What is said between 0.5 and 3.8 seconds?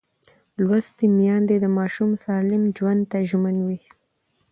لوستې میندې د ماشوم سالم ژوند ته ژمن وي.